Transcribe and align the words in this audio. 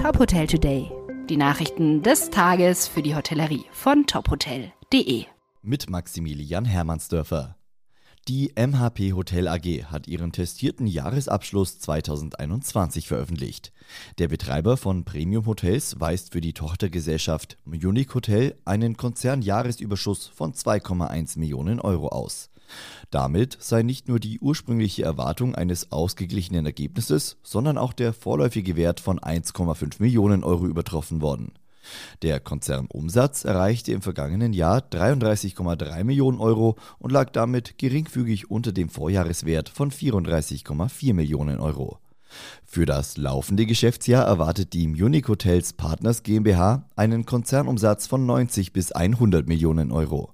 Top 0.00 0.18
Hotel 0.18 0.46
Today. 0.46 0.90
Die 1.28 1.36
Nachrichten 1.36 2.02
des 2.02 2.30
Tages 2.30 2.88
für 2.88 3.02
die 3.02 3.14
Hotellerie 3.14 3.66
von 3.70 4.06
tophotel.de. 4.06 5.26
Mit 5.60 5.90
Maximilian 5.90 6.64
Hermannsdörfer. 6.64 7.58
Die 8.26 8.50
MHP 8.56 9.12
Hotel 9.12 9.46
AG 9.46 9.84
hat 9.90 10.08
ihren 10.08 10.32
testierten 10.32 10.86
Jahresabschluss 10.86 11.80
2021 11.80 13.08
veröffentlicht. 13.08 13.74
Der 14.18 14.28
Betreiber 14.28 14.78
von 14.78 15.04
Premium 15.04 15.44
Hotels 15.44 16.00
weist 16.00 16.32
für 16.32 16.40
die 16.40 16.54
Tochtergesellschaft 16.54 17.58
Munich 17.66 18.14
Hotel 18.14 18.56
einen 18.64 18.96
Konzernjahresüberschuss 18.96 20.28
von 20.28 20.54
2,1 20.54 21.38
Millionen 21.38 21.78
Euro 21.78 22.08
aus. 22.08 22.48
Damit 23.10 23.56
sei 23.60 23.82
nicht 23.82 24.08
nur 24.08 24.20
die 24.20 24.40
ursprüngliche 24.40 25.02
Erwartung 25.02 25.54
eines 25.54 25.92
ausgeglichenen 25.92 26.66
Ergebnisses, 26.66 27.36
sondern 27.42 27.78
auch 27.78 27.92
der 27.92 28.12
vorläufige 28.12 28.76
Wert 28.76 29.00
von 29.00 29.18
1,5 29.18 29.96
Millionen 29.98 30.44
Euro 30.44 30.66
übertroffen 30.66 31.20
worden. 31.20 31.52
Der 32.22 32.40
Konzernumsatz 32.40 33.44
erreichte 33.44 33.92
im 33.92 34.02
vergangenen 34.02 34.52
Jahr 34.52 34.80
33,3 34.80 36.04
Millionen 36.04 36.38
Euro 36.38 36.76
und 36.98 37.10
lag 37.10 37.30
damit 37.30 37.78
geringfügig 37.78 38.50
unter 38.50 38.72
dem 38.72 38.88
Vorjahreswert 38.88 39.68
von 39.68 39.90
34,4 39.90 41.14
Millionen 41.14 41.60
Euro. 41.60 41.98
Für 42.64 42.86
das 42.86 43.16
laufende 43.16 43.66
Geschäftsjahr 43.66 44.24
erwartet 44.24 44.72
die 44.72 44.86
Munich 44.86 45.26
Hotels 45.26 45.72
Partners 45.72 46.22
GmbH 46.22 46.88
einen 46.94 47.26
Konzernumsatz 47.26 48.06
von 48.06 48.24
90 48.24 48.72
bis 48.72 48.92
100 48.92 49.48
Millionen 49.48 49.90
Euro. 49.90 50.32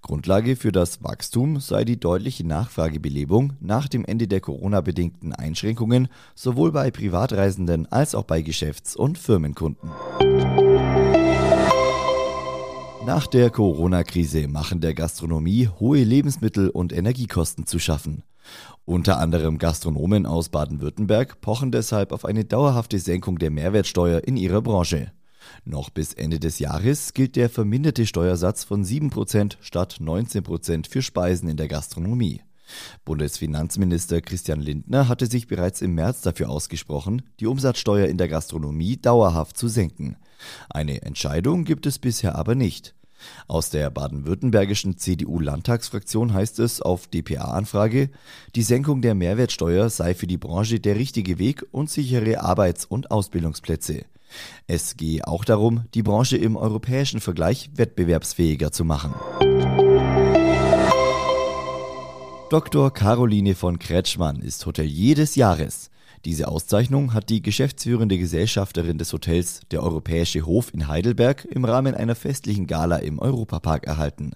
Grundlage 0.00 0.56
für 0.56 0.72
das 0.72 1.02
Wachstum 1.02 1.60
sei 1.60 1.84
die 1.84 1.98
deutliche 1.98 2.46
Nachfragebelebung 2.46 3.54
nach 3.60 3.88
dem 3.88 4.04
Ende 4.04 4.28
der 4.28 4.40
Corona-bedingten 4.40 5.32
Einschränkungen 5.32 6.08
sowohl 6.34 6.72
bei 6.72 6.90
Privatreisenden 6.90 7.90
als 7.90 8.14
auch 8.14 8.24
bei 8.24 8.42
Geschäfts- 8.42 8.96
und 8.96 9.18
Firmenkunden. 9.18 9.90
Nach 13.04 13.26
der 13.26 13.50
Corona-Krise 13.50 14.46
machen 14.46 14.80
der 14.80 14.94
Gastronomie 14.94 15.68
hohe 15.80 16.04
Lebensmittel- 16.04 16.70
und 16.70 16.92
Energiekosten 16.92 17.66
zu 17.66 17.80
schaffen. 17.80 18.22
Unter 18.84 19.18
anderem 19.18 19.58
Gastronomen 19.58 20.26
aus 20.26 20.48
Baden-Württemberg 20.50 21.40
pochen 21.40 21.72
deshalb 21.72 22.12
auf 22.12 22.24
eine 22.24 22.44
dauerhafte 22.44 22.98
Senkung 22.98 23.38
der 23.38 23.50
Mehrwertsteuer 23.50 24.22
in 24.24 24.36
ihrer 24.36 24.62
Branche. 24.62 25.12
Noch 25.64 25.90
bis 25.90 26.12
Ende 26.12 26.40
des 26.40 26.58
Jahres 26.58 27.14
gilt 27.14 27.36
der 27.36 27.50
verminderte 27.50 28.06
Steuersatz 28.06 28.64
von 28.64 28.84
7% 28.84 29.56
statt 29.60 29.98
19% 30.00 30.88
für 30.88 31.02
Speisen 31.02 31.48
in 31.48 31.56
der 31.56 31.68
Gastronomie. 31.68 32.42
Bundesfinanzminister 33.04 34.20
Christian 34.20 34.60
Lindner 34.60 35.08
hatte 35.08 35.26
sich 35.26 35.46
bereits 35.46 35.82
im 35.82 35.94
März 35.94 36.22
dafür 36.22 36.48
ausgesprochen, 36.48 37.22
die 37.40 37.46
Umsatzsteuer 37.46 38.06
in 38.06 38.18
der 38.18 38.28
Gastronomie 38.28 38.96
dauerhaft 38.96 39.56
zu 39.56 39.68
senken. 39.68 40.16
Eine 40.70 41.02
Entscheidung 41.02 41.64
gibt 41.64 41.86
es 41.86 41.98
bisher 41.98 42.36
aber 42.36 42.54
nicht. 42.54 42.94
Aus 43.46 43.70
der 43.70 43.90
baden-württembergischen 43.90 44.98
CDU-Landtagsfraktion 44.98 46.32
heißt 46.32 46.58
es 46.58 46.82
auf 46.82 47.06
dpa-Anfrage, 47.06 48.10
die 48.56 48.62
Senkung 48.62 49.00
der 49.00 49.14
Mehrwertsteuer 49.14 49.90
sei 49.90 50.14
für 50.14 50.26
die 50.26 50.38
Branche 50.38 50.80
der 50.80 50.96
richtige 50.96 51.38
Weg 51.38 51.64
und 51.70 51.88
sichere 51.88 52.40
Arbeits- 52.40 52.84
und 52.84 53.12
Ausbildungsplätze. 53.12 54.04
Es 54.66 54.96
gehe 54.96 55.26
auch 55.26 55.44
darum, 55.44 55.84
die 55.94 56.02
Branche 56.02 56.36
im 56.36 56.56
europäischen 56.56 57.20
Vergleich 57.20 57.70
wettbewerbsfähiger 57.74 58.72
zu 58.72 58.84
machen. 58.84 59.14
Dr. 62.50 62.92
Caroline 62.92 63.54
von 63.54 63.78
Kretschmann 63.78 64.42
ist 64.42 64.66
Hotelier 64.66 65.14
des 65.14 65.36
Jahres. 65.36 65.90
Diese 66.24 66.48
Auszeichnung 66.48 67.14
hat 67.14 67.30
die 67.30 67.42
geschäftsführende 67.42 68.18
Gesellschafterin 68.18 68.98
des 68.98 69.12
Hotels 69.12 69.60
Der 69.70 69.82
Europäische 69.82 70.46
Hof 70.46 70.72
in 70.72 70.86
Heidelberg 70.86 71.46
im 71.46 71.64
Rahmen 71.64 71.94
einer 71.94 72.14
festlichen 72.14 72.66
Gala 72.66 72.98
im 72.98 73.18
Europapark 73.18 73.86
erhalten. 73.86 74.32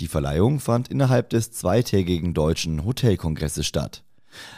Die 0.00 0.06
Verleihung 0.06 0.60
fand 0.60 0.88
innerhalb 0.88 1.30
des 1.30 1.50
zweitägigen 1.50 2.34
deutschen 2.34 2.84
Hotelkongresses 2.84 3.66
statt. 3.66 4.04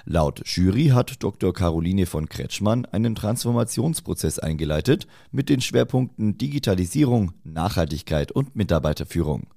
Laut 0.04 0.42
Jury 0.44 0.88
hat 0.88 1.22
Dr. 1.22 1.52
Caroline 1.52 2.06
von 2.06 2.28
Kretschmann 2.28 2.84
einen 2.86 3.14
Transformationsprozess 3.14 4.38
eingeleitet 4.38 5.06
mit 5.30 5.48
den 5.48 5.60
Schwerpunkten 5.60 6.38
Digitalisierung, 6.38 7.32
Nachhaltigkeit 7.44 8.32
und 8.32 8.56
Mitarbeiterführung. 8.56 9.48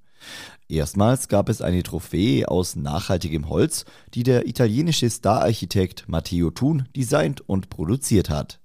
Erstmals 0.68 1.28
gab 1.28 1.48
es 1.48 1.60
eine 1.60 1.82
Trophäe 1.82 2.48
aus 2.48 2.76
nachhaltigem 2.76 3.48
Holz, 3.48 3.84
die 4.14 4.22
der 4.22 4.46
italienische 4.46 5.10
Stararchitekt 5.10 6.08
Matteo 6.08 6.50
Thun 6.50 6.88
designt 6.96 7.40
und 7.48 7.68
produziert 7.70 8.30
hat. 8.30 8.60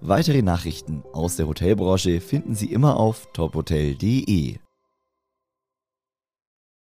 Weitere 0.00 0.42
Nachrichten 0.42 1.02
aus 1.12 1.36
der 1.36 1.46
Hotelbranche 1.46 2.20
finden 2.20 2.54
Sie 2.54 2.72
immer 2.72 2.96
auf 2.96 3.28
tophotel.de. 3.32 4.58